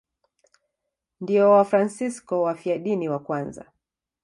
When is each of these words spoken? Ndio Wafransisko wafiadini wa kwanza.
Ndio 1.21 1.51
Wafransisko 1.51 2.41
wafiadini 2.41 3.09
wa 3.09 3.19
kwanza. 3.19 3.65